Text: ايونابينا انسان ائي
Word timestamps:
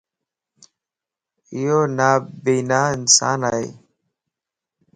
ايونابينا 1.55 2.79
انسان 2.95 3.41
ائي 3.49 3.67